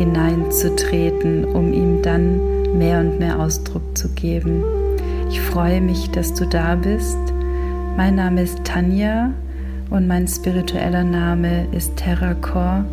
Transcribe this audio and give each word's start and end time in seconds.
hineinzutreten, 0.00 1.44
um 1.44 1.74
ihm 1.74 2.00
dann 2.00 2.78
mehr 2.78 3.00
und 3.00 3.18
mehr 3.18 3.38
Ausdruck 3.38 3.82
zu 3.98 4.08
geben. 4.14 4.64
Ich 5.28 5.42
freue 5.42 5.82
mich, 5.82 6.10
dass 6.10 6.32
du 6.32 6.46
da 6.46 6.74
bist. 6.74 7.18
Mein 7.98 8.14
Name 8.14 8.40
ist 8.42 8.64
Tanja 8.64 9.30
und 9.90 10.08
mein 10.08 10.26
spiritueller 10.26 11.04
Name 11.04 11.66
ist 11.72 11.96
Terracor 11.96 12.86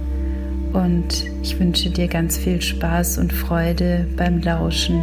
und 0.73 1.25
ich 1.41 1.57
wünsche 1.57 1.89
dir 1.89 2.09
ganz 2.09 2.37
viel 2.37 2.61
Spaß 2.61 3.19
und 3.19 3.31
Freude 3.31 4.05
beim 4.17 4.41
Lauschen 4.41 4.99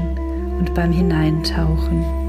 und 0.59 0.75
beim 0.75 0.93
Hineintauchen. 0.93 2.24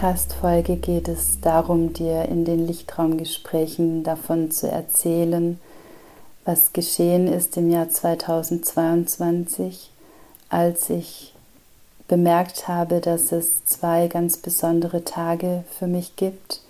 Podcast-Folge 0.00 0.76
geht 0.76 1.08
es 1.08 1.40
darum, 1.42 1.92
dir 1.92 2.24
in 2.24 2.46
den 2.46 2.66
Lichtraumgesprächen 2.66 4.02
davon 4.02 4.50
zu 4.50 4.66
erzählen, 4.66 5.60
was 6.46 6.72
geschehen 6.72 7.28
ist 7.28 7.58
im 7.58 7.70
Jahr 7.70 7.90
2022, 7.90 9.90
als 10.48 10.88
ich 10.88 11.34
bemerkt 12.08 12.66
habe, 12.66 13.00
dass 13.00 13.30
es 13.30 13.66
zwei 13.66 14.08
ganz 14.08 14.38
besondere 14.38 15.04
Tage 15.04 15.64
für 15.78 15.86
mich 15.86 16.16
gibt. 16.16 16.62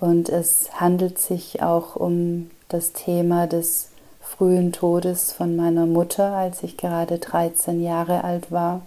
Und 0.00 0.28
es 0.28 0.80
handelt 0.80 1.20
sich 1.20 1.62
auch 1.62 1.94
um 1.94 2.50
das 2.68 2.92
Thema 2.92 3.46
des 3.46 3.90
frühen 4.20 4.72
Todes 4.72 5.32
von 5.32 5.54
meiner 5.54 5.86
Mutter, 5.86 6.32
als 6.32 6.64
ich 6.64 6.76
gerade 6.76 7.20
13 7.20 7.80
Jahre 7.80 8.24
alt 8.24 8.50
war. 8.50 8.82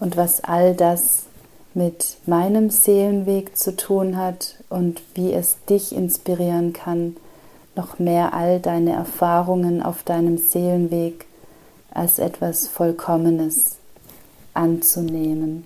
Und 0.00 0.16
was 0.16 0.42
all 0.42 0.74
das 0.74 1.26
mit 1.74 2.18
meinem 2.26 2.70
Seelenweg 2.70 3.56
zu 3.56 3.76
tun 3.76 4.16
hat 4.16 4.56
und 4.68 5.02
wie 5.14 5.32
es 5.32 5.56
dich 5.68 5.94
inspirieren 5.94 6.72
kann, 6.72 7.16
noch 7.74 7.98
mehr 7.98 8.34
all 8.34 8.60
deine 8.60 8.92
Erfahrungen 8.92 9.82
auf 9.82 10.02
deinem 10.02 10.36
Seelenweg 10.36 11.26
als 11.90 12.18
etwas 12.18 12.68
Vollkommenes 12.68 13.76
anzunehmen 14.54 15.64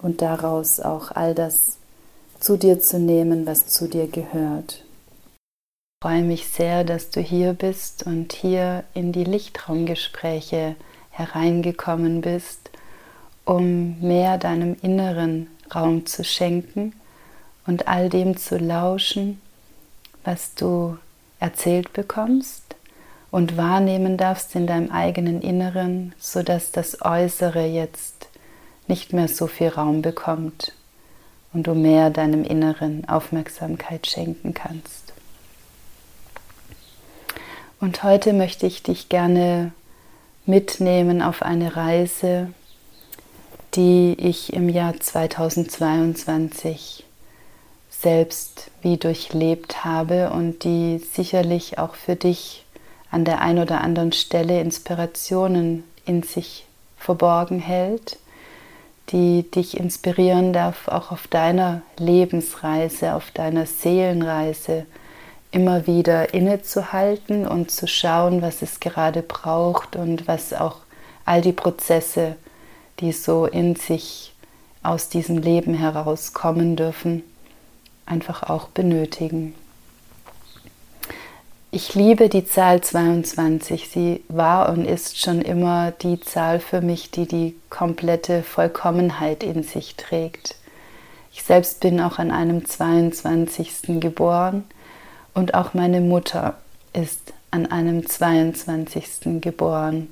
und 0.00 0.22
daraus 0.22 0.80
auch 0.80 1.10
all 1.10 1.34
das 1.34 1.78
zu 2.40 2.56
dir 2.56 2.80
zu 2.80 2.98
nehmen, 2.98 3.46
was 3.46 3.66
zu 3.66 3.88
dir 3.88 4.06
gehört. 4.06 4.84
Ich 6.00 6.06
freue 6.06 6.22
mich 6.22 6.46
sehr, 6.46 6.84
dass 6.84 7.10
du 7.10 7.20
hier 7.20 7.54
bist 7.54 8.06
und 8.06 8.32
hier 8.32 8.84
in 8.94 9.10
die 9.10 9.24
Lichtraumgespräche 9.24 10.76
hereingekommen 11.10 12.20
bist 12.20 12.70
um 13.48 13.98
mehr 14.00 14.36
deinem 14.36 14.76
Inneren 14.82 15.46
Raum 15.74 16.04
zu 16.04 16.22
schenken 16.22 16.92
und 17.66 17.88
all 17.88 18.10
dem 18.10 18.36
zu 18.36 18.58
lauschen, 18.58 19.40
was 20.22 20.54
du 20.54 20.98
erzählt 21.40 21.94
bekommst 21.94 22.76
und 23.30 23.56
wahrnehmen 23.56 24.18
darfst 24.18 24.54
in 24.54 24.66
deinem 24.66 24.90
eigenen 24.90 25.40
Inneren, 25.40 26.14
sodass 26.18 26.72
das 26.72 27.00
Äußere 27.00 27.64
jetzt 27.64 28.28
nicht 28.86 29.14
mehr 29.14 29.28
so 29.28 29.46
viel 29.46 29.68
Raum 29.68 30.02
bekommt 30.02 30.74
und 31.54 31.66
du 31.66 31.74
mehr 31.74 32.10
deinem 32.10 32.44
Inneren 32.44 33.08
Aufmerksamkeit 33.08 34.06
schenken 34.06 34.52
kannst. 34.52 35.14
Und 37.80 38.02
heute 38.02 38.34
möchte 38.34 38.66
ich 38.66 38.82
dich 38.82 39.08
gerne 39.08 39.72
mitnehmen 40.44 41.22
auf 41.22 41.40
eine 41.40 41.76
Reise 41.76 42.52
die 43.74 44.16
ich 44.18 44.52
im 44.52 44.68
Jahr 44.68 44.98
2022 44.98 47.04
selbst 47.90 48.70
wie 48.82 48.96
durchlebt 48.96 49.84
habe 49.84 50.30
und 50.30 50.64
die 50.64 50.98
sicherlich 50.98 51.78
auch 51.78 51.94
für 51.94 52.16
dich 52.16 52.64
an 53.10 53.24
der 53.24 53.40
einen 53.40 53.60
oder 53.60 53.80
anderen 53.80 54.12
Stelle 54.12 54.60
Inspirationen 54.60 55.84
in 56.04 56.22
sich 56.22 56.66
verborgen 56.96 57.58
hält, 57.58 58.18
die 59.10 59.50
dich 59.50 59.78
inspirieren 59.78 60.52
darf, 60.52 60.88
auch 60.88 61.10
auf 61.10 61.26
deiner 61.26 61.82
Lebensreise, 61.96 63.14
auf 63.14 63.30
deiner 63.30 63.66
Seelenreise 63.66 64.86
immer 65.50 65.86
wieder 65.86 66.34
innezuhalten 66.34 67.46
und 67.46 67.70
zu 67.70 67.86
schauen, 67.86 68.42
was 68.42 68.62
es 68.62 68.80
gerade 68.80 69.22
braucht 69.22 69.96
und 69.96 70.28
was 70.28 70.52
auch 70.52 70.76
all 71.24 71.40
die 71.40 71.52
Prozesse 71.52 72.36
die 73.00 73.12
so 73.12 73.46
in 73.46 73.76
sich 73.76 74.32
aus 74.82 75.08
diesem 75.08 75.38
Leben 75.38 75.74
herauskommen 75.74 76.76
dürfen, 76.76 77.22
einfach 78.06 78.42
auch 78.42 78.68
benötigen. 78.68 79.54
Ich 81.70 81.94
liebe 81.94 82.30
die 82.30 82.46
Zahl 82.46 82.80
22. 82.80 83.90
Sie 83.90 84.24
war 84.28 84.70
und 84.70 84.86
ist 84.86 85.20
schon 85.20 85.42
immer 85.42 85.90
die 85.90 86.18
Zahl 86.18 86.60
für 86.60 86.80
mich, 86.80 87.10
die 87.10 87.26
die 87.26 87.54
komplette 87.68 88.42
Vollkommenheit 88.42 89.42
in 89.42 89.62
sich 89.62 89.96
trägt. 89.96 90.54
Ich 91.30 91.42
selbst 91.42 91.80
bin 91.80 92.00
auch 92.00 92.18
an 92.18 92.30
einem 92.30 92.64
22. 92.64 94.00
geboren 94.00 94.64
und 95.34 95.52
auch 95.52 95.74
meine 95.74 96.00
Mutter 96.00 96.56
ist 96.94 97.34
an 97.50 97.66
einem 97.66 98.06
22. 98.06 99.40
geboren. 99.42 100.08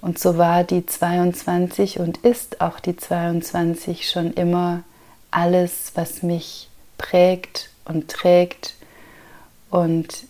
Und 0.00 0.18
so 0.18 0.38
war 0.38 0.64
die 0.64 0.86
22 0.86 1.98
und 1.98 2.18
ist 2.18 2.60
auch 2.60 2.80
die 2.80 2.96
22 2.96 4.08
schon 4.08 4.32
immer 4.32 4.82
alles, 5.30 5.92
was 5.94 6.22
mich 6.22 6.68
prägt 6.98 7.70
und 7.84 8.08
trägt 8.08 8.74
und 9.70 10.24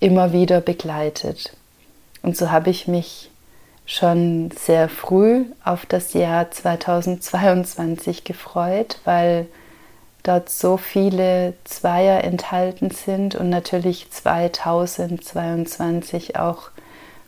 immer 0.00 0.32
wieder 0.32 0.60
begleitet. 0.60 1.56
Und 2.22 2.36
so 2.36 2.50
habe 2.50 2.70
ich 2.70 2.86
mich 2.86 3.30
schon 3.86 4.50
sehr 4.50 4.88
früh 4.88 5.44
auf 5.62 5.86
das 5.86 6.14
Jahr 6.14 6.50
2022 6.50 8.24
gefreut, 8.24 8.98
weil 9.04 9.46
dort 10.22 10.48
so 10.48 10.78
viele 10.78 11.52
Zweier 11.64 12.24
enthalten 12.24 12.90
sind 12.90 13.34
und 13.34 13.50
natürlich 13.50 14.10
2022 14.10 16.36
auch 16.36 16.70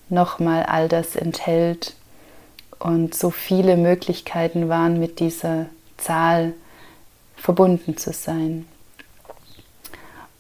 nochmal 0.09 0.65
all 0.65 0.89
das 0.89 1.17
enthält 1.17 1.95
und 2.79 3.15
so 3.15 3.31
viele 3.31 3.77
Möglichkeiten 3.77 4.69
waren, 4.69 5.01
mit 5.01 5.21
dieser 5.21 5.67
Zahl 5.97 6.53
verbunden 7.37 7.97
zu 7.97 8.13
sein. 8.13 8.67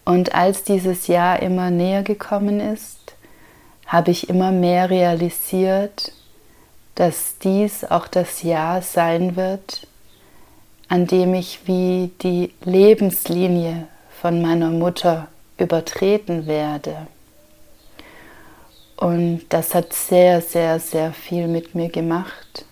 Und 0.04 0.34
als 0.34 0.63
dieses 0.63 1.09
Jahr 1.09 1.42
immer 1.42 1.71
näher 1.71 2.03
gekommen 2.03 2.60
ist, 2.60 3.16
habe 3.86 4.10
ich 4.10 4.28
immer 4.28 4.53
mehr 4.53 4.91
realisiert, 4.91 6.12
dass 6.95 7.39
dies 7.39 7.84
auch 7.84 8.07
das 8.07 8.42
Jahr 8.42 8.83
sein 8.83 9.36
wird, 9.36 9.86
an 10.89 11.07
dem 11.07 11.34
ich 11.34 11.66
wie 11.66 12.10
die 12.22 12.53
Lebenslinie 12.62 13.89
von 14.21 14.41
meiner 14.41 14.71
Mutter 14.71 15.28
übertreten 15.59 16.47
werde. 16.47 17.07
Und 18.97 19.43
das 19.51 19.75
hat 19.75 19.93
sehr, 19.93 20.41
sehr, 20.41 20.81
sehr 20.81 21.13
viel 21.13 21.48
mit 21.48 21.75
mir 21.75 21.89
gemacht, 21.91 22.65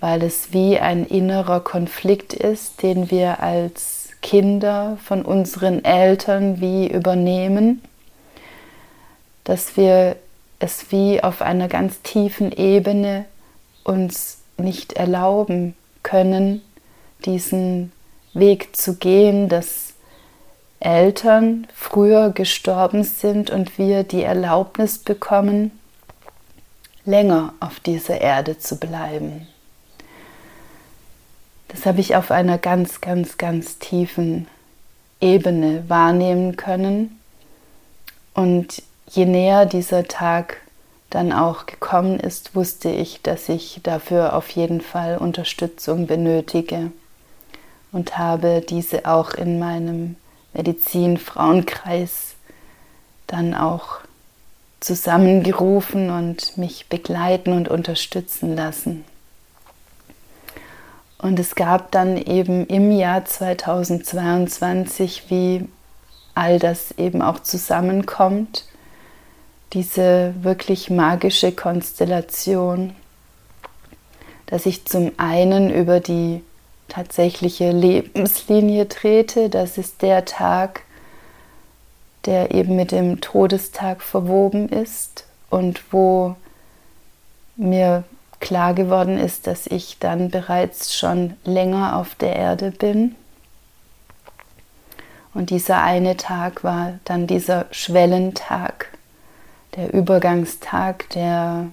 weil 0.00 0.22
es 0.22 0.52
wie 0.52 0.78
ein 0.78 1.06
innerer 1.06 1.60
Konflikt 1.60 2.32
ist, 2.32 2.82
den 2.82 3.10
wir 3.10 3.40
als 3.40 4.08
Kinder 4.22 4.98
von 5.02 5.22
unseren 5.24 5.84
Eltern 5.84 6.60
wie 6.60 6.88
übernehmen, 6.88 7.80
dass 9.44 9.76
wir 9.76 10.16
es 10.58 10.90
wie 10.90 11.22
auf 11.22 11.42
einer 11.42 11.68
ganz 11.68 12.02
tiefen 12.02 12.52
Ebene 12.52 13.24
uns 13.84 14.38
nicht 14.58 14.92
erlauben 14.94 15.74
können, 16.02 16.60
diesen 17.24 17.92
Weg 18.34 18.76
zu 18.76 18.96
gehen, 18.96 19.48
dass 19.48 19.89
Eltern 20.80 21.66
früher 21.74 22.30
gestorben 22.30 23.04
sind 23.04 23.50
und 23.50 23.76
wir 23.76 24.02
die 24.02 24.22
Erlaubnis 24.22 24.98
bekommen, 24.98 25.78
länger 27.04 27.52
auf 27.60 27.80
dieser 27.80 28.20
Erde 28.20 28.58
zu 28.58 28.76
bleiben. 28.76 29.46
Das 31.68 31.86
habe 31.86 32.00
ich 32.00 32.16
auf 32.16 32.30
einer 32.30 32.58
ganz, 32.58 33.00
ganz, 33.00 33.38
ganz 33.38 33.78
tiefen 33.78 34.48
Ebene 35.20 35.84
wahrnehmen 35.88 36.56
können. 36.56 37.20
Und 38.34 38.82
je 39.08 39.26
näher 39.26 39.66
dieser 39.66 40.04
Tag 40.04 40.56
dann 41.10 41.32
auch 41.32 41.66
gekommen 41.66 42.18
ist, 42.18 42.56
wusste 42.56 42.88
ich, 42.88 43.20
dass 43.22 43.48
ich 43.48 43.80
dafür 43.82 44.34
auf 44.34 44.48
jeden 44.50 44.80
Fall 44.80 45.18
Unterstützung 45.18 46.06
benötige 46.06 46.90
und 47.92 48.16
habe 48.16 48.64
diese 48.66 49.04
auch 49.04 49.34
in 49.34 49.58
meinem 49.58 50.16
Medizin-Frauenkreis 50.52 52.34
dann 53.26 53.54
auch 53.54 54.00
zusammengerufen 54.80 56.10
und 56.10 56.56
mich 56.56 56.88
begleiten 56.88 57.52
und 57.52 57.68
unterstützen 57.68 58.56
lassen. 58.56 59.04
Und 61.18 61.38
es 61.38 61.54
gab 61.54 61.92
dann 61.92 62.16
eben 62.16 62.66
im 62.66 62.90
Jahr 62.90 63.24
2022, 63.26 65.24
wie 65.28 65.68
all 66.34 66.58
das 66.58 66.92
eben 66.92 67.20
auch 67.20 67.40
zusammenkommt, 67.40 68.64
diese 69.74 70.34
wirklich 70.40 70.88
magische 70.88 71.52
Konstellation, 71.52 72.96
dass 74.46 74.64
ich 74.66 74.86
zum 74.86 75.12
einen 75.18 75.70
über 75.70 76.00
die 76.00 76.42
tatsächliche 76.90 77.70
Lebenslinie 77.70 78.88
trete. 78.88 79.48
Das 79.48 79.78
ist 79.78 80.02
der 80.02 80.26
Tag, 80.26 80.82
der 82.26 82.54
eben 82.54 82.76
mit 82.76 82.92
dem 82.92 83.20
Todestag 83.22 84.02
verwoben 84.02 84.68
ist 84.68 85.24
und 85.48 85.92
wo 85.92 86.36
mir 87.56 88.04
klar 88.40 88.74
geworden 88.74 89.18
ist, 89.18 89.46
dass 89.46 89.66
ich 89.66 89.98
dann 89.98 90.30
bereits 90.30 90.94
schon 90.94 91.34
länger 91.44 91.96
auf 91.96 92.14
der 92.14 92.36
Erde 92.36 92.70
bin. 92.70 93.14
Und 95.32 95.50
dieser 95.50 95.82
eine 95.82 96.16
Tag 96.16 96.64
war 96.64 96.98
dann 97.04 97.26
dieser 97.26 97.66
Schwellentag, 97.70 98.88
der 99.76 99.94
Übergangstag, 99.94 101.08
der 101.10 101.66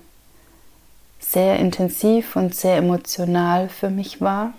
sehr 1.19 1.57
intensiv 1.57 2.35
und 2.35 2.53
sehr 2.53 2.77
emotional 2.77 3.69
für 3.69 3.89
mich 3.89 4.21
war. 4.21 4.53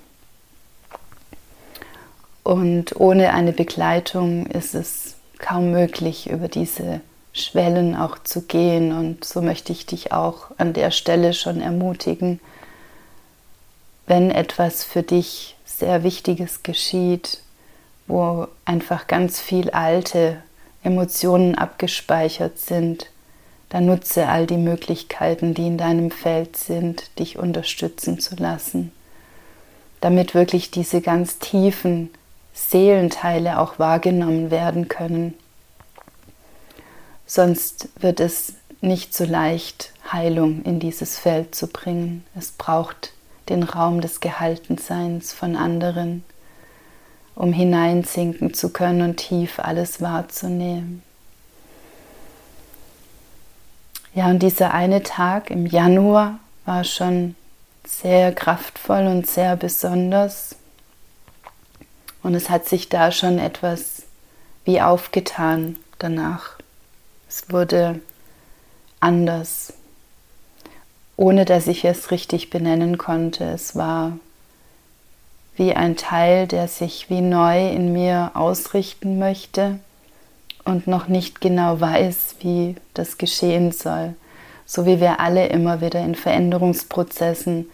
Und 2.48 2.98
ohne 2.98 3.34
eine 3.34 3.52
Begleitung 3.52 4.46
ist 4.46 4.74
es 4.74 5.16
kaum 5.36 5.70
möglich, 5.70 6.30
über 6.30 6.48
diese 6.48 7.02
Schwellen 7.34 7.94
auch 7.94 8.16
zu 8.20 8.40
gehen. 8.40 8.90
Und 8.90 9.22
so 9.22 9.42
möchte 9.42 9.70
ich 9.70 9.84
dich 9.84 10.12
auch 10.12 10.46
an 10.56 10.72
der 10.72 10.90
Stelle 10.90 11.34
schon 11.34 11.60
ermutigen, 11.60 12.40
wenn 14.06 14.30
etwas 14.30 14.82
für 14.82 15.02
dich 15.02 15.56
sehr 15.66 16.02
Wichtiges 16.04 16.62
geschieht, 16.62 17.42
wo 18.06 18.48
einfach 18.64 19.08
ganz 19.08 19.40
viel 19.40 19.68
alte 19.68 20.42
Emotionen 20.82 21.54
abgespeichert 21.54 22.58
sind, 22.58 23.10
dann 23.68 23.84
nutze 23.84 24.26
all 24.26 24.46
die 24.46 24.56
Möglichkeiten, 24.56 25.52
die 25.52 25.66
in 25.66 25.76
deinem 25.76 26.10
Feld 26.10 26.56
sind, 26.56 27.10
dich 27.18 27.38
unterstützen 27.38 28.20
zu 28.20 28.36
lassen, 28.36 28.90
damit 30.00 30.34
wirklich 30.34 30.70
diese 30.70 31.02
ganz 31.02 31.38
tiefen 31.40 32.08
Seelenteile 32.58 33.60
auch 33.60 33.78
wahrgenommen 33.78 34.50
werden 34.50 34.88
können. 34.88 35.34
Sonst 37.26 37.88
wird 38.00 38.20
es 38.20 38.54
nicht 38.80 39.14
so 39.14 39.24
leicht, 39.24 39.92
Heilung 40.12 40.62
in 40.62 40.80
dieses 40.80 41.18
Feld 41.18 41.54
zu 41.54 41.66
bringen. 41.68 42.24
Es 42.36 42.52
braucht 42.52 43.12
den 43.48 43.62
Raum 43.62 44.00
des 44.00 44.20
Gehaltenseins 44.20 45.32
von 45.32 45.56
anderen, 45.56 46.24
um 47.34 47.52
hineinsinken 47.52 48.54
zu 48.54 48.70
können 48.70 49.02
und 49.02 49.16
tief 49.16 49.58
alles 49.58 50.00
wahrzunehmen. 50.00 51.02
Ja, 54.14 54.26
und 54.26 54.42
dieser 54.42 54.74
eine 54.74 55.02
Tag 55.02 55.50
im 55.50 55.64
Januar 55.66 56.38
war 56.64 56.84
schon 56.84 57.36
sehr 57.86 58.34
kraftvoll 58.34 59.06
und 59.06 59.26
sehr 59.26 59.56
besonders. 59.56 60.57
Und 62.22 62.34
es 62.34 62.50
hat 62.50 62.66
sich 62.66 62.88
da 62.88 63.12
schon 63.12 63.38
etwas 63.38 64.02
wie 64.64 64.80
aufgetan 64.80 65.76
danach. 65.98 66.58
Es 67.28 67.50
wurde 67.50 68.00
anders, 69.00 69.72
ohne 71.16 71.44
dass 71.44 71.66
ich 71.66 71.84
es 71.84 72.10
richtig 72.10 72.50
benennen 72.50 72.98
konnte. 72.98 73.44
Es 73.44 73.76
war 73.76 74.18
wie 75.56 75.74
ein 75.74 75.96
Teil, 75.96 76.46
der 76.46 76.68
sich 76.68 77.10
wie 77.10 77.20
neu 77.20 77.68
in 77.68 77.92
mir 77.92 78.32
ausrichten 78.34 79.18
möchte 79.18 79.78
und 80.64 80.86
noch 80.86 81.08
nicht 81.08 81.40
genau 81.40 81.80
weiß, 81.80 82.36
wie 82.40 82.76
das 82.94 83.18
geschehen 83.18 83.72
soll. 83.72 84.14
So 84.66 84.86
wie 84.86 85.00
wir 85.00 85.18
alle 85.18 85.46
immer 85.46 85.80
wieder 85.80 86.00
in 86.00 86.14
Veränderungsprozessen 86.14 87.68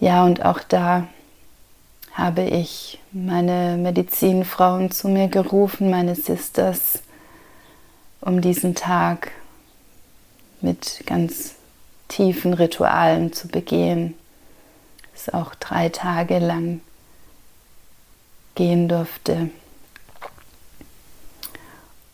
Ja, 0.00 0.24
und 0.24 0.44
auch 0.44 0.60
da 0.60 1.06
habe 2.16 2.44
ich 2.44 2.98
meine 3.12 3.76
Medizinfrauen 3.76 4.90
zu 4.90 5.08
mir 5.08 5.28
gerufen, 5.28 5.90
meine 5.90 6.14
Sisters, 6.14 7.02
um 8.22 8.40
diesen 8.40 8.74
Tag 8.74 9.32
mit 10.62 11.02
ganz 11.04 11.56
tiefen 12.08 12.54
Ritualen 12.54 13.34
zu 13.34 13.48
begehen, 13.48 14.14
es 15.14 15.32
auch 15.32 15.54
drei 15.54 15.90
Tage 15.90 16.38
lang 16.38 16.80
gehen 18.54 18.88
durfte. 18.88 19.50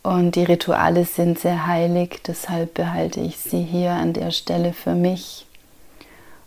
Und 0.02 0.35
die 0.35 0.42
Rituale 0.42 1.04
sind 1.04 1.38
sehr 1.38 1.68
heilig, 1.68 2.23
deshalb 2.26 2.75
behalte 2.75 3.21
ich 3.21 3.38
sie 3.38 3.62
hier 3.62 3.92
an 3.92 4.12
der 4.12 4.32
Stelle 4.32 4.73
für 4.73 4.97
mich 4.97 5.47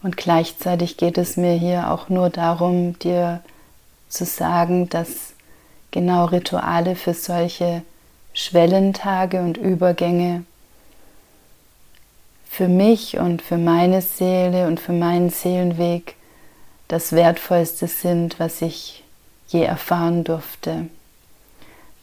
Und 0.05 0.17
gleichzeitig 0.17 0.97
geht 0.97 1.17
es 1.17 1.35
mir 1.35 1.53
hier 1.53 1.89
auch 1.89 2.09
nur 2.09 2.29
darum, 2.29 3.00
dir 3.00 3.41
zu 4.07 4.24
sagen, 4.24 4.88
dass 4.88 5.33
genau 5.89 6.25
Rituale 6.25 6.95
für 6.95 7.15
solche 7.15 7.81
Schwellentage 8.31 9.39
und 9.39 9.57
Übergänge 9.57 10.43
für 12.47 12.67
mich 12.67 13.17
und 13.17 13.41
für 13.41 13.57
meine 13.57 14.03
Seele 14.03 14.67
und 14.67 14.79
für 14.79 14.93
meinen 14.93 15.31
Seelenweg 15.31 16.17
das 16.88 17.12
Wertvollste 17.12 17.88
sind, 17.88 18.39
was 18.39 18.62
ich 18.62 19.03
je 19.47 19.63
erfahren 19.63 20.24
durfte, 20.24 20.85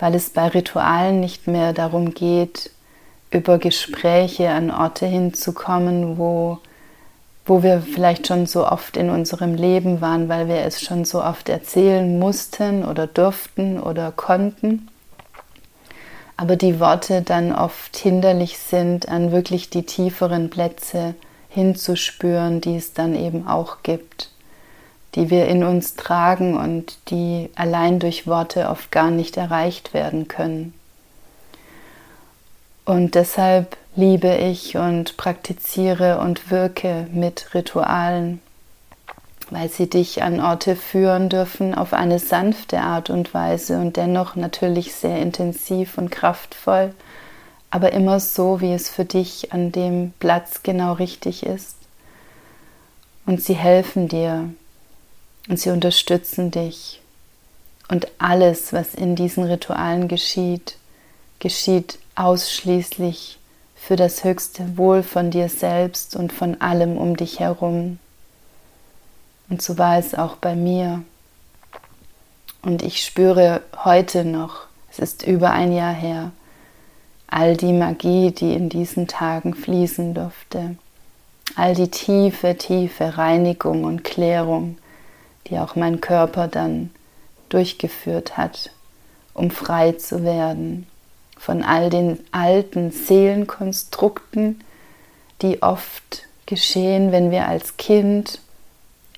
weil 0.01 0.17
es 0.17 0.31
bei 0.31 0.49
Ritualen 0.49 1.21
nicht 1.21 1.47
mehr 1.47 1.73
darum 1.73 2.15
geht, 2.15 2.73
über 3.31 3.59
Gespräche 3.59 4.51
an 4.51 4.73
Orte 4.73 5.07
hinzukommen, 5.07 6.19
wo, 6.19 6.59
wo 7.53 7.63
wir 7.63 7.83
vielleicht 7.83 8.27
schon 8.27 8.47
so 8.47 8.67
oft 8.67 8.97
in 8.97 9.11
unserem 9.11 9.55
Leben 9.55 10.01
waren, 10.01 10.31
weil 10.31 10.49
wir 10.49 10.61
es 10.61 10.81
schon 10.81 11.05
so 11.05 11.23
oft 11.23 11.51
erzählen 11.51 12.19
mussten 12.19 12.83
oder 12.83 13.07
durften 13.07 13.79
oder 13.79 14.11
konnten, 14.11 14.89
aber 16.39 16.57
die 16.57 16.81
Worte 16.81 17.21
dann 17.21 17.53
oft 17.53 17.95
hinderlich 17.95 18.57
sind, 18.57 19.11
an 19.11 19.33
wirklich 19.33 19.69
die 19.69 19.83
tieferen 19.83 20.49
Plätze 20.49 21.15
hinzuspüren, 21.51 22.63
die 22.63 22.77
es 22.77 22.95
dann 22.95 23.15
eben 23.15 23.47
auch 23.47 23.83
gibt 23.83 24.31
die 25.15 25.29
wir 25.29 25.47
in 25.47 25.63
uns 25.63 25.95
tragen 25.95 26.57
und 26.57 26.97
die 27.11 27.51
allein 27.55 27.99
durch 27.99 28.27
Worte 28.27 28.71
oft 28.71 28.91
gar 28.91 29.11
nicht 29.11 29.37
erreicht 29.37 29.93
werden 29.93 30.27
können. 30.27 30.73
Und 32.87 33.15
deshalb 33.15 33.77
liebe 33.95 34.35
ich 34.37 34.77
und 34.77 35.17
praktiziere 35.17 36.19
und 36.19 36.51
wirke 36.51 37.07
mit 37.13 37.55
Ritualen, 37.55 38.41
weil 39.51 39.69
sie 39.69 39.89
dich 39.89 40.23
an 40.23 40.41
Orte 40.41 40.77
führen 40.77 41.29
dürfen 41.29 41.75
auf 41.75 41.93
eine 41.93 42.19
sanfte 42.19 42.81
Art 42.81 43.11
und 43.11 43.35
Weise 43.35 43.79
und 43.79 43.97
dennoch 43.97 44.35
natürlich 44.35 44.95
sehr 44.95 45.21
intensiv 45.21 45.99
und 45.99 46.11
kraftvoll, 46.11 46.95
aber 47.71 47.93
immer 47.93 48.19
so, 48.19 48.61
wie 48.61 48.73
es 48.73 48.89
für 48.89 49.05
dich 49.05 49.53
an 49.53 49.73
dem 49.73 50.13
Platz 50.21 50.63
genau 50.63 50.95
richtig 50.95 51.45
ist. 51.45 51.77
Und 53.27 53.43
sie 53.43 53.55
helfen 53.55 54.09
dir, 54.09 54.49
und 55.49 55.59
sie 55.59 55.71
unterstützen 55.71 56.51
dich. 56.51 57.01
Und 57.89 58.09
alles, 58.19 58.73
was 58.73 58.95
in 58.95 59.17
diesen 59.17 59.45
Ritualen 59.45 60.09
geschieht, 60.09 60.77
geschieht 61.41 61.99
ausschließlich 62.15 63.39
für 63.85 63.97
das 63.97 64.23
höchste 64.23 64.79
Wohl 64.79 65.03
von 65.03 65.33
dir 65.33 65.49
selbst 65.49 66.15
und 66.15 66.33
von 66.33 66.61
allem 66.61 66.97
um 66.97 67.17
dich 67.17 67.41
herum. 67.41 67.99
Und 69.51 69.61
so 69.61 69.77
war 69.77 69.99
es 69.99 70.15
auch 70.15 70.37
bei 70.37 70.55
mir. 70.55 71.03
Und 72.63 72.83
ich 72.83 73.05
spüre 73.05 73.61
heute 73.85 74.25
noch, 74.25 74.67
es 74.89 75.01
ist 75.01 75.27
über 75.27 75.51
ein 75.51 75.73
Jahr 75.73 75.93
her, 75.93 76.31
all 77.27 77.57
die 77.57 77.73
Magie, 77.73 78.31
die 78.31 78.55
in 78.55 78.69
diesen 78.69 79.09
Tagen 79.09 79.53
fließen 79.53 80.15
durfte, 80.15 80.77
all 81.57 81.75
die 81.75 81.91
tiefe, 81.91 82.57
tiefe 82.57 83.19
Reinigung 83.19 83.83
und 83.83 84.05
Klärung, 84.05 84.79
die 85.49 85.59
auch 85.59 85.75
mein 85.75 86.01
Körper 86.01 86.47
dann 86.47 86.91
durchgeführt 87.49 88.37
hat, 88.37 88.71
um 89.35 89.51
frei 89.51 89.91
zu 89.91 90.23
werden 90.23 90.87
von 91.43 91.65
all 91.65 91.91
den 91.91 92.21
alten 92.31 92.93
Seelenkonstrukten, 92.93 94.63
die 95.43 95.61
oft 95.61 96.23
geschehen, 96.47 97.11
wenn 97.11 97.33
wir 97.33 97.49
als 97.49 97.77
Kind 97.77 98.39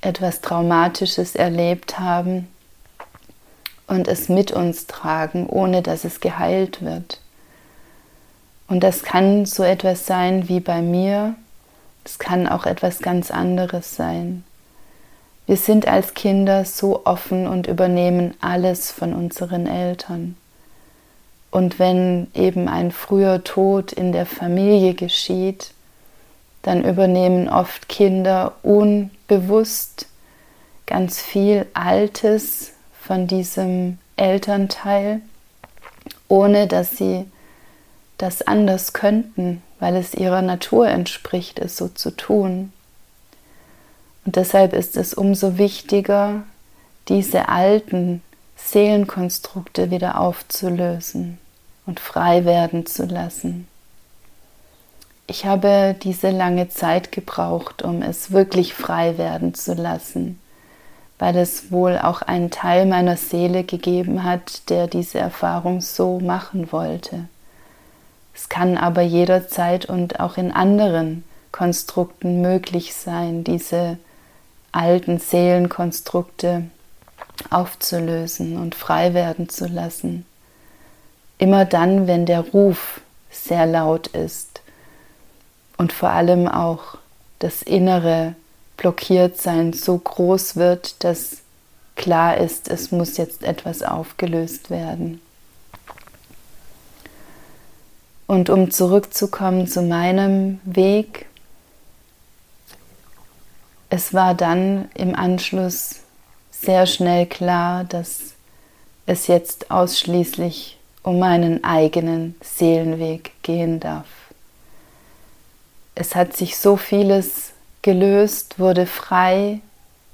etwas 0.00 0.40
Traumatisches 0.40 1.35
erlebt 1.35 1.99
haben 1.99 2.49
und 3.87 4.09
es 4.09 4.31
mit 4.31 4.52
uns 4.52 4.87
tragen, 4.87 5.47
ohne 5.50 5.83
dass 5.83 6.04
es 6.04 6.21
geheilt 6.21 6.83
wird. 6.83 7.21
Und 8.69 8.83
das 8.83 9.02
kann 9.02 9.45
so 9.45 9.62
etwas 9.62 10.07
sein 10.07 10.49
wie 10.49 10.61
bei 10.61 10.81
mir, 10.81 11.35
es 12.04 12.19
kann 12.19 12.49
auch 12.49 12.64
etwas 12.64 13.00
ganz 13.00 13.31
anderes 13.31 13.97
sein. 13.97 14.45
Wir 15.45 15.59
sind 15.59 15.87
als 15.87 16.14
Kinder 16.14 16.64
so 16.64 17.04
offen 17.04 17.47
und 17.47 17.66
übernehmen 17.66 18.33
alles 18.40 18.90
von 18.90 19.12
unseren 19.12 19.66
Eltern. 19.66 20.38
Und 21.55 21.79
wenn 21.79 22.27
eben 22.35 22.67
ein 22.67 22.91
früher 22.91 23.45
Tod 23.45 23.93
in 23.93 24.11
der 24.11 24.27
Familie 24.27 24.93
geschieht, 24.95 25.71
dann 26.63 26.83
übernehmen 26.83 27.49
oft 27.49 27.89
Kinder 27.89 28.57
unbewusst 28.65 30.07
ganz 30.85 31.21
viel 31.21 31.67
Altes 31.73 32.73
von 33.01 33.29
diesem 33.29 33.99
Elternteil, 34.17 35.21
ohne 36.27 36.67
dass 36.67 36.97
sie 36.97 37.25
das 38.19 38.43
anders 38.43 38.93
könnten, 38.93 39.63
weil 39.79 39.95
es 39.95 40.13
ihrer 40.13 40.43
Natur 40.43 40.89
entspricht, 40.89 41.61
es 41.61 41.77
so 41.77 41.87
zu 41.87 42.11
tun. 42.11 42.73
Und 44.27 44.35
deshalb 44.35 44.73
ist 44.73 44.97
es 44.97 45.15
umso 45.15 45.57
wichtiger, 45.57 46.43
diese 47.07 47.49
alten 47.49 48.23
Seelenkonstrukte 48.57 49.93
wieder 49.93 50.19
aufzulösen 50.19 51.39
und 51.87 52.00
frei 52.00 52.45
werden 52.45 52.87
zu 52.87 53.05
lassen. 53.05 53.69
Ich 55.26 55.47
habe 55.47 55.97
diese 56.03 56.31
lange 56.31 56.69
Zeit 56.69 57.11
gebraucht, 57.11 57.83
um 57.83 58.03
es 58.03 58.31
wirklich 58.31 58.75
frei 58.75 59.17
werden 59.17 59.55
zu 59.55 59.73
lassen, 59.73 60.38
weil 61.19 61.37
es 61.37 61.71
wohl 61.71 61.99
auch 61.99 62.21
einen 62.21 62.50
Teil 62.50 62.85
meiner 62.85 63.17
Seele 63.17 63.64
gegeben 63.64 64.25
hat, 64.25 64.69
der 64.69 64.87
diese 64.87 65.19
Erfahrung 65.19 65.81
so 65.81 66.21
machen 66.21 66.73
wollte. 66.73 67.25
Es 68.35 68.49
kann 68.49 68.76
aber 68.76 69.03
jederzeit 69.03 69.87
und 69.87 70.21
auch 70.21 70.37
in 70.37 70.53
anderen 70.53 71.25
Konstrukten 71.53 72.43
möglich 72.43 72.95
sein, 72.95 73.45
diese 73.45 73.97
alten 74.73 75.19
Seelenkonstrukte 75.19 76.64
aufzulösen 77.49 78.59
und 78.59 78.75
frei 78.75 79.14
werden 79.14 79.49
zu 79.49 79.67
lassen. 79.67 80.26
Immer 81.38 81.64
dann, 81.64 82.07
wenn 82.07 82.26
der 82.26 82.41
Ruf 82.41 83.00
sehr 83.31 83.67
laut 83.67 84.07
ist 84.09 84.62
und 85.76 85.93
vor 85.93 86.11
allem 86.11 86.49
auch 86.49 86.99
das 87.38 87.62
innere 87.62 88.35
Blockiertsein 88.76 89.73
so 89.73 89.99
groß 89.99 90.57
wird, 90.57 91.03
dass 91.05 91.38
klar 91.97 92.37
ist, 92.37 92.69
es 92.69 92.91
muss 92.91 93.17
jetzt 93.17 93.43
etwas 93.43 93.83
aufgelöst 93.83 94.71
werden. 94.71 95.21
Und 98.26 98.49
um 98.49 98.71
zurückzukommen 98.71 99.67
zu 99.67 99.83
meinem 99.83 100.61
Weg, 100.64 101.26
es 103.91 104.14
war 104.14 104.35
dann 104.35 104.88
im 104.95 105.14
Anschluss 105.14 106.00
sehr 106.50 106.87
schnell 106.87 107.26
klar, 107.26 107.85
dass 107.85 108.35
es 109.07 109.26
jetzt 109.26 109.71
ausschließlich 109.71 110.79
um 111.05 111.19
meinen 111.19 111.63
eigenen 111.63 112.35
Seelenweg 112.43 113.31
gehen 113.43 113.79
darf. 113.79 114.07
Es 115.95 116.17
hat 116.17 116.37
sich 116.37 116.59
so 116.59 116.77
vieles 116.77 117.53
gelöst, 117.83 118.59
wurde 118.59 118.87
frei, 118.87 119.61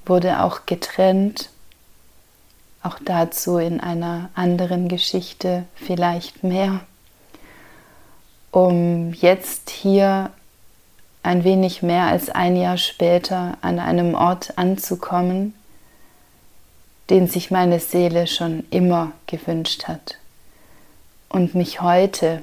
wurde 0.05 0.43
auch 0.43 0.67
getrennt. 0.67 1.49
Auch 2.83 2.99
dazu 3.05 3.59
in 3.59 3.81
einer 3.81 4.31
anderen 4.35 4.89
Geschichte 4.89 5.65
vielleicht 5.75 6.43
mehr. 6.43 6.81
Um 8.51 9.13
jetzt 9.13 9.71
hier 9.71 10.31
ein 11.23 11.45
wenig 11.45 11.83
mehr 11.83 12.05
als 12.05 12.31
ein 12.31 12.57
Jahr 12.57 12.79
später 12.79 13.57
an 13.61 13.79
einem 13.79 14.15
Ort 14.15 14.59
anzukommen, 14.59 15.55
den 17.11 17.29
sich 17.29 17.51
meine 17.51 17.79
Seele 17.79 18.27
schon 18.27 18.65
immer 18.71 19.13
gewünscht 19.27 19.85
hat. 19.87 20.20
Und 21.31 21.55
mich 21.55 21.81
heute, 21.81 22.43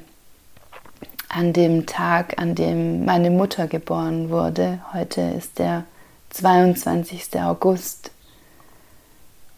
an 1.29 1.53
dem 1.53 1.85
Tag, 1.85 2.41
an 2.41 2.55
dem 2.55 3.05
meine 3.05 3.29
Mutter 3.29 3.67
geboren 3.67 4.31
wurde, 4.31 4.79
heute 4.93 5.21
ist 5.21 5.59
der 5.59 5.83
22. 6.31 7.39
August, 7.39 8.09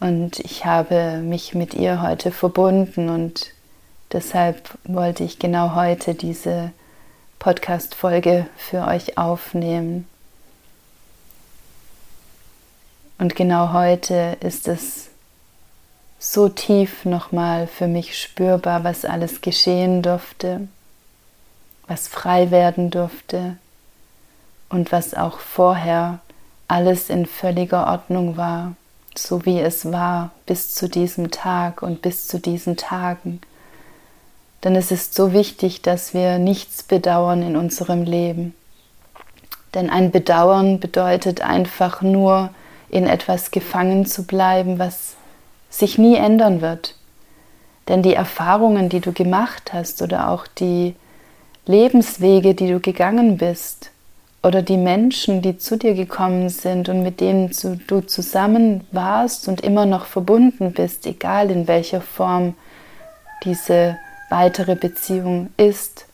und 0.00 0.38
ich 0.40 0.64
habe 0.64 1.18
mich 1.18 1.54
mit 1.54 1.74
ihr 1.74 2.00
heute 2.00 2.32
verbunden 2.32 3.10
und 3.10 3.52
deshalb 4.12 4.78
wollte 4.84 5.24
ich 5.24 5.38
genau 5.38 5.74
heute 5.74 6.14
diese 6.14 6.72
Podcast-Folge 7.38 8.46
für 8.56 8.86
euch 8.86 9.18
aufnehmen. 9.18 10.08
Und 13.18 13.36
genau 13.36 13.74
heute 13.74 14.38
ist 14.40 14.68
es 14.68 15.09
so 16.22 16.50
tief 16.50 17.06
nochmal 17.06 17.66
für 17.66 17.88
mich 17.88 18.16
spürbar, 18.20 18.84
was 18.84 19.06
alles 19.06 19.40
geschehen 19.40 20.02
durfte, 20.02 20.68
was 21.88 22.08
frei 22.08 22.50
werden 22.50 22.90
durfte 22.90 23.56
und 24.68 24.92
was 24.92 25.14
auch 25.14 25.38
vorher 25.38 26.20
alles 26.68 27.08
in 27.08 27.24
völliger 27.24 27.86
Ordnung 27.86 28.36
war, 28.36 28.74
so 29.16 29.46
wie 29.46 29.58
es 29.60 29.90
war 29.90 30.30
bis 30.44 30.74
zu 30.74 30.90
diesem 30.90 31.30
Tag 31.30 31.82
und 31.82 32.02
bis 32.02 32.28
zu 32.28 32.38
diesen 32.38 32.76
Tagen. 32.76 33.40
Denn 34.62 34.76
es 34.76 34.90
ist 34.90 35.14
so 35.14 35.32
wichtig, 35.32 35.80
dass 35.80 36.12
wir 36.12 36.38
nichts 36.38 36.82
bedauern 36.82 37.42
in 37.42 37.56
unserem 37.56 38.02
Leben. 38.02 38.54
Denn 39.72 39.88
ein 39.88 40.10
Bedauern 40.10 40.80
bedeutet 40.80 41.40
einfach 41.40 42.02
nur, 42.02 42.50
in 42.90 43.06
etwas 43.06 43.52
gefangen 43.52 44.04
zu 44.04 44.24
bleiben, 44.24 44.80
was 44.80 45.14
sich 45.70 45.96
nie 45.96 46.16
ändern 46.16 46.60
wird. 46.60 46.96
Denn 47.88 48.02
die 48.02 48.14
Erfahrungen, 48.14 48.88
die 48.88 49.00
du 49.00 49.12
gemacht 49.12 49.72
hast 49.72 50.02
oder 50.02 50.28
auch 50.28 50.46
die 50.46 50.94
Lebenswege, 51.66 52.54
die 52.54 52.68
du 52.68 52.80
gegangen 52.80 53.38
bist 53.38 53.90
oder 54.42 54.62
die 54.62 54.76
Menschen, 54.76 55.42
die 55.42 55.58
zu 55.58 55.76
dir 55.76 55.94
gekommen 55.94 56.48
sind 56.48 56.88
und 56.88 57.02
mit 57.02 57.20
denen 57.20 57.50
du 57.86 58.00
zusammen 58.00 58.84
warst 58.92 59.48
und 59.48 59.60
immer 59.60 59.86
noch 59.86 60.06
verbunden 60.06 60.72
bist, 60.72 61.06
egal 61.06 61.50
in 61.50 61.68
welcher 61.68 62.00
Form 62.00 62.54
diese 63.44 63.96
weitere 64.30 64.76
Beziehung 64.76 65.50
ist, 65.56 66.06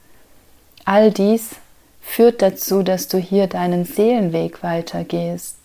all 0.84 1.10
dies 1.10 1.56
führt 2.00 2.40
dazu, 2.42 2.82
dass 2.82 3.08
du 3.08 3.18
hier 3.18 3.46
deinen 3.46 3.84
Seelenweg 3.84 4.62
weitergehst. 4.62 5.56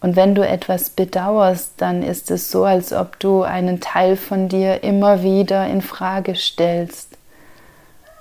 Und 0.00 0.16
wenn 0.16 0.34
du 0.34 0.46
etwas 0.46 0.90
bedauerst, 0.90 1.74
dann 1.76 2.02
ist 2.02 2.30
es 2.30 2.50
so, 2.50 2.64
als 2.64 2.92
ob 2.92 3.20
du 3.20 3.42
einen 3.42 3.80
Teil 3.80 4.16
von 4.16 4.48
dir 4.48 4.82
immer 4.82 5.22
wieder 5.22 5.66
in 5.66 5.82
Frage 5.82 6.34
stellst. 6.34 7.18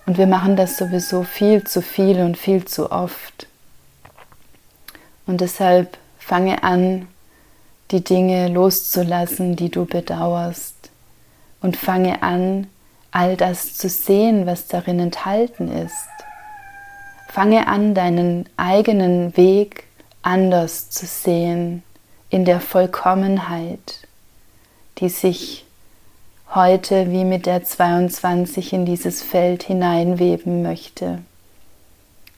Und 0.05 0.17
wir 0.17 0.27
machen 0.27 0.55
das 0.55 0.77
sowieso 0.77 1.23
viel 1.23 1.63
zu 1.63 1.81
viel 1.81 2.19
und 2.19 2.37
viel 2.37 2.65
zu 2.65 2.91
oft. 2.91 3.47
Und 5.25 5.41
deshalb 5.41 5.97
fange 6.17 6.63
an, 6.63 7.07
die 7.91 8.03
Dinge 8.03 8.49
loszulassen, 8.49 9.55
die 9.55 9.69
du 9.69 9.85
bedauerst. 9.85 10.75
Und 11.61 11.77
fange 11.77 12.21
an, 12.23 12.67
all 13.11 13.37
das 13.37 13.75
zu 13.75 13.87
sehen, 13.87 14.45
was 14.45 14.67
darin 14.67 14.99
enthalten 14.99 15.71
ist. 15.71 16.09
Fange 17.29 17.67
an, 17.67 17.93
deinen 17.93 18.49
eigenen 18.57 19.35
Weg 19.37 19.85
anders 20.21 20.89
zu 20.89 21.05
sehen, 21.05 21.83
in 22.29 22.45
der 22.45 22.61
Vollkommenheit, 22.61 24.07
die 24.99 25.09
sich 25.09 25.65
heute 26.53 27.11
wie 27.11 27.23
mit 27.23 27.45
der 27.45 27.63
22 27.63 28.73
in 28.73 28.85
dieses 28.85 29.21
Feld 29.21 29.63
hineinweben 29.63 30.61
möchte. 30.61 31.19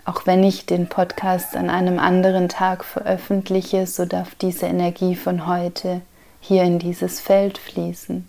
Auch 0.05 0.25
wenn 0.25 0.43
ich 0.43 0.65
den 0.65 0.87
Podcast 0.87 1.55
an 1.55 1.69
einem 1.69 1.99
anderen 1.99 2.49
Tag 2.49 2.83
veröffentliche, 2.83 3.85
so 3.85 4.05
darf 4.05 4.35
diese 4.35 4.65
Energie 4.65 5.15
von 5.15 5.47
heute 5.47 6.01
hier 6.39 6.63
in 6.63 6.79
dieses 6.79 7.19
Feld 7.19 7.57
fließen. 7.57 8.27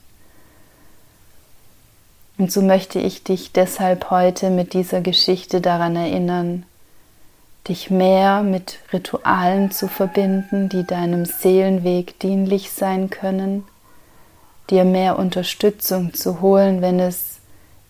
Und 2.38 2.52
so 2.52 2.60
möchte 2.60 2.98
ich 2.98 3.24
dich 3.24 3.52
deshalb 3.52 4.10
heute 4.10 4.50
mit 4.50 4.74
dieser 4.74 5.00
Geschichte 5.00 5.60
daran 5.60 5.96
erinnern, 5.96 6.64
dich 7.68 7.90
mehr 7.90 8.42
mit 8.42 8.78
Ritualen 8.92 9.70
zu 9.70 9.88
verbinden, 9.88 10.68
die 10.68 10.84
deinem 10.84 11.24
Seelenweg 11.24 12.18
dienlich 12.18 12.72
sein 12.72 13.10
können, 13.10 13.64
dir 14.70 14.84
mehr 14.84 15.18
Unterstützung 15.18 16.12
zu 16.14 16.40
holen, 16.40 16.82
wenn 16.82 16.98
es 16.98 17.40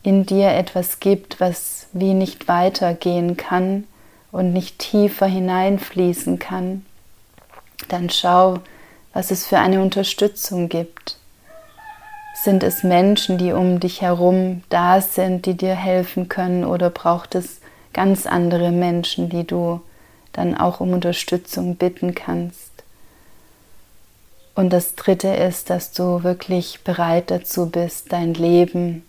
in 0.03 0.27
dir 0.27 0.51
etwas 0.51 1.01
gibt, 1.01 1.41
was 1.41 1.87
wie 1.93 2.13
nicht 2.15 2.49
weitergehen 2.49 3.37
kann 3.37 3.85
und 4.31 4.53
nicht 4.53 4.79
tiefer 4.79 5.27
hineinfließen 5.27 6.39
kann, 6.39 6.85
dann 7.89 8.11
schau, 8.11 8.59
was 9.13 9.31
es 9.31 9.47
für 9.47 9.59
eine 9.59 9.81
Unterstützung 9.81 10.69
gibt. 10.69 11.19
Sind 12.35 12.63
es 12.63 12.83
Menschen, 12.83 13.39
die 13.39 13.53
um 13.53 13.79
dich 13.79 14.01
herum 14.03 14.63
da 14.71 15.01
sind, 15.01 15.47
die 15.47 15.55
dir 15.55 15.75
helfen 15.75 16.29
können, 16.29 16.65
oder 16.65 16.91
braucht 16.91 17.35
es 17.35 17.62
ganz 17.93 18.27
andere 18.27 18.71
Menschen, 18.71 19.29
die 19.29 19.45
du 19.47 19.81
dann 20.33 20.57
auch 20.57 20.81
um 20.81 20.93
Unterstützung 20.93 21.77
bitten 21.77 22.15
kannst. 22.15 22.71
Und 24.55 24.71
das 24.71 24.95
Dritte 24.97 25.29
ist, 25.29 25.71
dass 25.71 25.93
du 25.93 26.23
wirklich 26.23 26.81
bereit 26.85 27.31
dazu 27.31 27.71
bist, 27.71 28.13
dein 28.13 28.35
Leben 28.35 29.05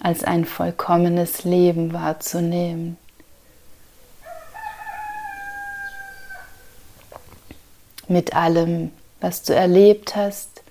als 0.00 0.24
ein 0.24 0.44
vollkommenes 0.44 1.44
Leben 1.44 1.92
wahrzunehmen. 1.92 2.96
Mit 8.06 8.34
allem, 8.34 8.92
was 9.20 9.42
du 9.42 9.54
erlebt 9.54 10.16
hast 10.16 10.62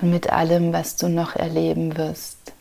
und 0.00 0.10
mit 0.10 0.30
allem, 0.30 0.72
was 0.72 0.96
du 0.96 1.08
noch 1.08 1.36
erleben 1.36 1.96
wirst. 1.96 2.53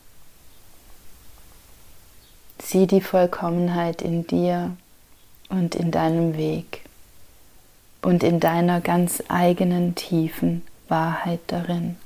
Sieh 2.65 2.87
die 2.87 3.01
Vollkommenheit 3.01 4.01
in 4.01 4.25
dir 4.25 4.75
und 5.49 5.75
in 5.75 5.91
deinem 5.91 6.37
Weg 6.37 6.81
und 8.01 8.23
in 8.23 8.39
deiner 8.39 8.79
ganz 8.79 9.21
eigenen 9.27 9.95
tiefen 9.95 10.63
Wahrheit 10.87 11.41
darin. 11.47 11.97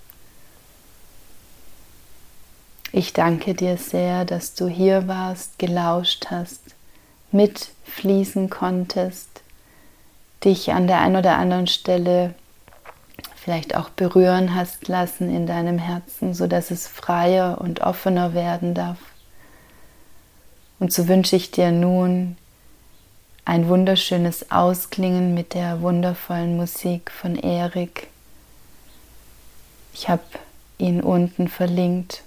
Ich 2.92 3.14
danke 3.14 3.54
dir 3.54 3.78
sehr, 3.78 4.26
dass 4.26 4.56
du 4.56 4.68
hier 4.68 5.08
warst, 5.08 5.60
gelauscht 5.60 6.28
hast, 6.32 6.62
mitfließen 7.32 8.50
konntest, 8.50 9.42
dich 10.44 10.72
an 10.74 10.88
der 10.88 11.02
einen 11.02 11.18
oder 11.18 11.38
anderen 11.38 11.68
Stelle 11.68 12.34
vielleicht 13.36 13.76
auch 13.76 13.90
berühren 13.90 14.56
hast 14.56 14.88
lassen 14.88 15.34
in 15.34 15.46
deinem 15.46 15.78
Herzen, 15.78 16.34
so 16.34 16.48
dass 16.48 16.72
es 16.72 16.88
freier 16.88 17.62
und 17.62 17.82
offener 17.82 18.34
werden 18.34 18.74
darf. 18.74 18.98
Und 20.80 20.94
so 20.94 21.08
wünsche 21.08 21.36
ich 21.36 21.52
dir 21.52 21.72
nun 21.72 22.38
ein 23.46 23.68
wunderschönes 23.68 24.52
Ausklingen 24.52 25.34
mit 25.34 25.54
der 25.54 25.82
wundervollen 25.82 26.58
Musik 26.58 27.12
von 27.12 27.36
Erik. 27.36 28.08
Ich 29.94 30.10
habe 30.10 30.24
ihn 30.78 31.02
unten 31.02 31.48
verlinkt. 31.48 32.24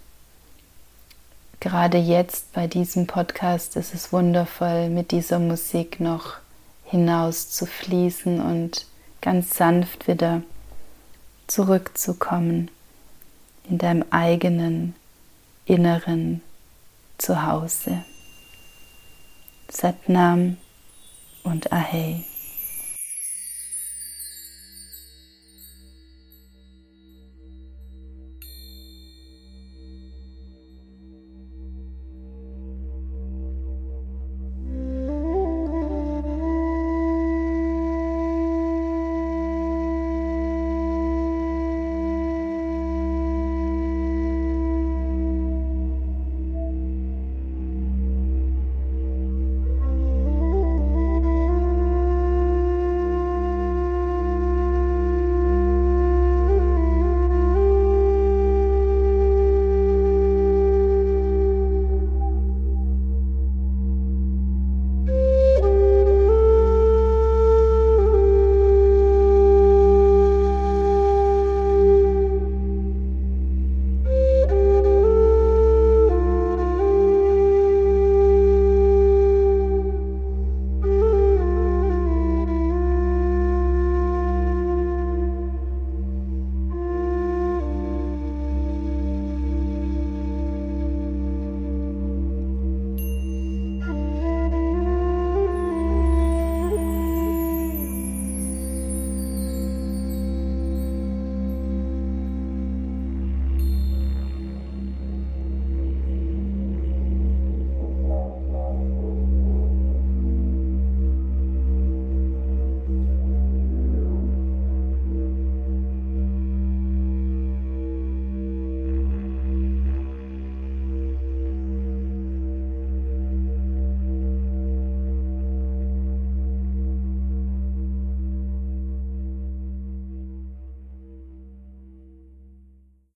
Gerade 1.60 1.98
jetzt 1.98 2.52
bei 2.52 2.66
diesem 2.66 3.06
Podcast 3.06 3.76
ist 3.76 3.94
es 3.94 4.12
wundervoll, 4.12 4.88
mit 4.88 5.10
dieser 5.10 5.38
Musik 5.38 6.00
noch 6.00 6.38
hinaus 6.84 7.50
zu 7.50 7.66
fließen 7.66 8.40
und 8.40 8.86
ganz 9.20 9.56
sanft 9.56 10.08
wieder 10.08 10.42
zurückzukommen 11.46 12.70
in 13.68 13.78
deinem 13.78 14.04
eigenen 14.10 14.94
inneren 15.66 16.40
Zuhause. 17.18 18.04
Satnam 19.70 20.56
und 21.42 21.72
Ahei. 21.72 22.24